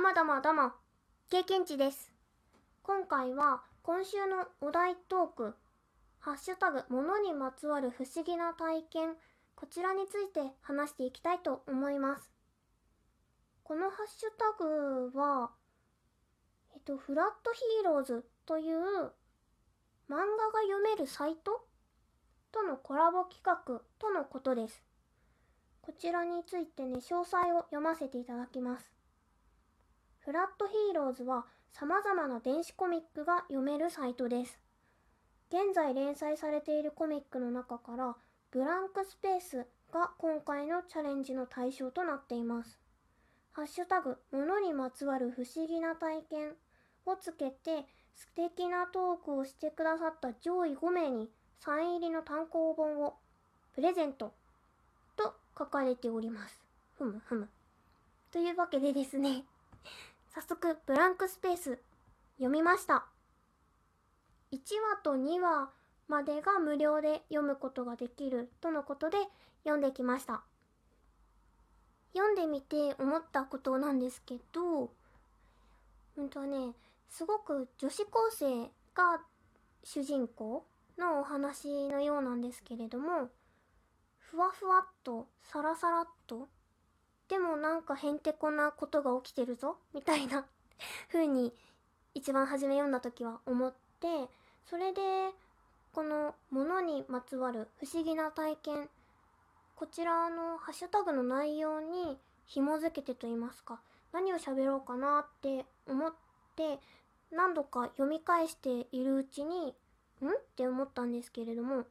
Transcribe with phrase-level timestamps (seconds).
[0.00, 0.72] どもどもども、
[1.28, 2.10] 経験値です。
[2.82, 5.54] 今回は今週のお題トーク、
[6.20, 9.14] ハッシュタグ、物にまつわる不思議な体験、
[9.54, 12.30] こちらについて話していきたいと思います。
[13.62, 15.50] このハッシュタグは、
[16.72, 18.80] えっと、フラットヒーローズという漫
[20.08, 20.24] 画が
[20.62, 21.60] 読めるサイト？
[22.52, 24.82] とのコラボ企画とのことです。
[25.82, 28.90] こちらについてね、詳細を読ませていただきます。
[30.24, 34.60] フラットヒーローズは様々な電子コミックが読めるサイトです。
[35.48, 38.14] 現在連載されているコミックの中から、
[38.50, 42.78] ブランクスペースが今回のチャレンジの対象となっています。
[43.52, 46.52] ハッシュタグ、物にまつわる不思議な体験
[47.06, 53.14] をつけて、素敵なトークをしてくださった上位5名にサイン入りの単行本を
[53.74, 54.34] プレゼント
[55.16, 56.60] と書かれております。
[56.98, 57.48] ふむふむ。
[58.30, 59.44] というわけでですね、
[60.32, 61.78] 早速ブランクスペース
[62.36, 63.04] 読みました。
[64.52, 65.70] 1話と2話
[66.06, 69.18] までが無料で読むことができるとのことで
[69.64, 70.42] 読んできました。
[72.14, 74.90] 読んでみて思ったことなんですけど、
[76.16, 76.74] うんとね、
[77.08, 79.20] すごく女子高生が
[79.82, 80.64] 主人公
[80.96, 83.30] のお話のようなんですけれども、
[84.18, 86.48] ふわふわっとサラサラっと
[87.30, 90.44] でもなんかへんてこなことが起きてるぞみたいな
[91.12, 91.54] 風に
[92.12, 94.28] 一番初め読んだ時は思って
[94.66, 95.32] それで
[95.92, 98.90] この物にまつわる不思議な体験
[99.76, 103.80] こちらのハッシュタグの内容に紐づけてと言いますか
[104.12, 106.12] 何を喋ろうかなって思っ
[106.56, 106.80] て
[107.30, 109.76] 何度か読み返しているうちに
[110.20, 110.28] ん？
[110.28, 111.84] って思ったんですけれども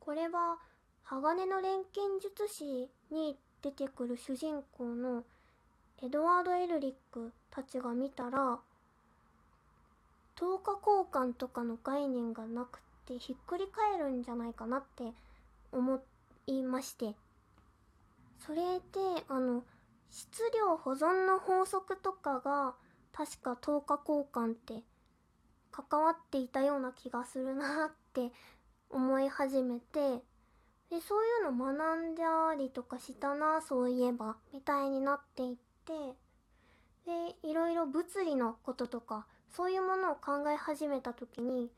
[0.00, 0.58] これは
[1.02, 5.24] 鋼の錬金術師に出てくる主人公の
[6.00, 8.58] エドワード・エルリックたちが見たら
[10.36, 15.12] 10日交換とかの概念がなくてひっくり返るんじゃないかなって
[15.72, 16.00] 思
[16.46, 17.14] いまして。
[18.38, 19.64] それであの
[20.10, 22.74] 質量保存の法則とかが
[23.12, 24.84] 確か10日交換って
[25.72, 28.30] 関わっていたような気がするなって
[28.90, 30.22] 思い始めて
[30.90, 35.92] でそういうの学んだりとかしたなそういえばみたいになっていって
[37.06, 41.70] でいろいろ物理のこととかそういうものを考え始めた時に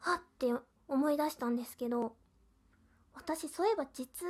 [0.00, 0.52] はって
[0.88, 2.12] 思い出したんですけど
[3.14, 4.26] 私そういえば実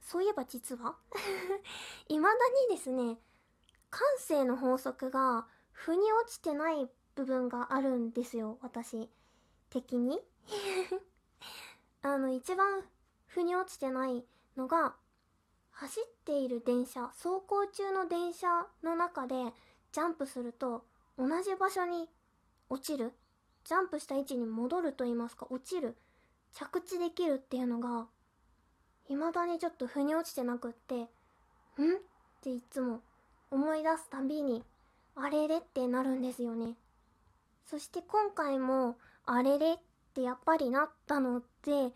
[0.00, 0.96] そういえば実は？
[2.08, 2.28] 未だ
[2.70, 3.18] にですね
[3.90, 9.10] 感性の法則が腑に落ちてない部分があるんですよ私
[9.70, 10.20] 的に。
[12.02, 12.82] あの一番
[13.34, 14.24] 腑に落ちてない
[14.56, 14.94] のが
[15.70, 19.34] 走っている電車走行中の電車の中で
[19.92, 20.84] ジャンプすると
[21.18, 22.08] 同じ場所に
[22.68, 23.12] 落ちる。
[23.64, 25.96] ジャンプした位置に戻ると言いますか落ちる。
[26.52, 28.06] 着地できるっていうのが
[29.06, 31.04] 未だにちょっと腑に落ちてなくってん？
[31.04, 31.06] っ
[32.42, 33.00] ていつも
[33.50, 34.64] 思い出すたびに
[35.14, 36.74] あれれってなるんですよね。
[37.66, 39.76] そして今回もあれれっ
[40.14, 41.92] てやっぱりなったので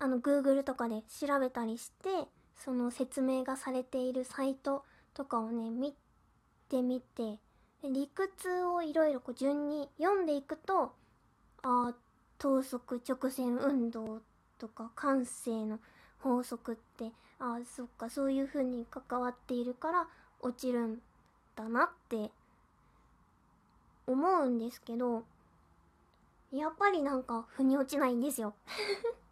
[0.00, 2.08] あの Google とかで調べたりして
[2.56, 5.94] その説明がされているサイトとかをね見
[6.68, 7.38] てみて
[7.82, 10.92] 理屈をいろいろ順に読んでいくと
[11.62, 11.92] あ
[12.38, 14.20] 等速直線運動
[14.58, 15.78] とか感性の
[16.20, 20.06] 法則ってあそっかそういう風に関わっているから
[20.40, 20.98] 落ちるん
[21.56, 22.30] だなって
[24.06, 25.24] 思うんですけど
[26.52, 28.54] やっぱりなんか腑に落ちないんですよ。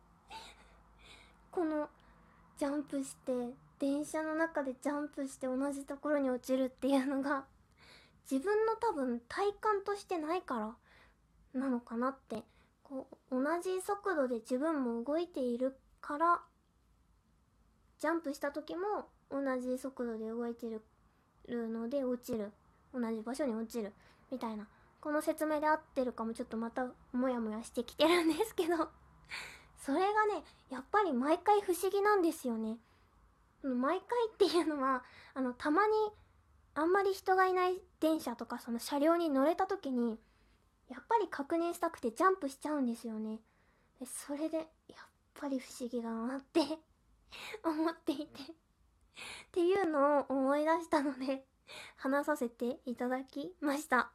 [2.67, 3.33] ジャンプして
[3.79, 7.45] 電車の中でジャンプして同じところに落ちるっていうのが
[8.29, 10.75] 自分の多分体感としてないか
[11.55, 12.43] らなのかなって。
[12.83, 16.41] こう同じ速度で自分も動いているから
[18.01, 22.51] ジャンプした時も同じ速度で動いてるので落ちる。
[22.93, 23.93] 同じ場所に落ちる。
[24.31, 24.67] みたいな。
[25.01, 28.89] この説明で合ってるかもちょっとまたモヤモヤしてきてるんですけど。
[29.87, 32.79] それがねやっぱり毎回不思議なんですよね。
[33.63, 35.93] 毎回っていうのはあのたまに
[36.75, 40.19] あんまり人がいない電車とかその車両に乗れた時に
[40.89, 43.39] やっぱり確認したくてジャンプしちゃうんですよね。
[44.01, 44.67] でそれでやっ
[45.41, 46.61] ぱり不思議だなって
[47.63, 48.43] 思っていて。
[48.43, 48.45] っ
[49.53, 51.47] ていうのを思い出したので
[51.97, 54.11] 話させていただきました。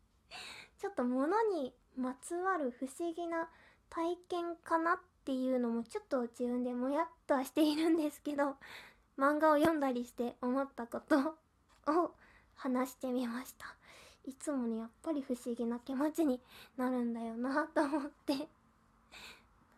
[0.80, 3.50] ちょっと物にまつわる不思議な
[3.94, 8.56] 体験かなっていうのもちょっと自分でもやっとはしているんですけど
[9.16, 11.36] 漫画を読んだりして思ったこと
[11.86, 12.12] を
[12.56, 13.66] 話してみました。
[14.24, 16.40] いつもねやっぱり不思議な気持ちに
[16.76, 18.34] なるんだよなと思って。
[18.36, 18.46] なん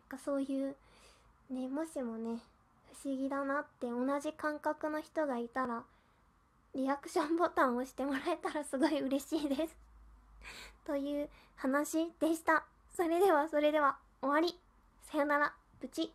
[0.08, 0.74] かそういう
[1.50, 2.40] ねもしもね
[3.02, 5.84] 不思議だなって同じ感覚の人がいたら
[6.74, 9.76] リアクションボタンを押してもらえたらすごい嬉しいです。
[10.86, 12.64] という話でした。
[12.94, 14.05] それではそれでは。
[14.20, 14.58] 終わり。
[15.02, 15.54] さよなら。
[15.80, 16.12] プチ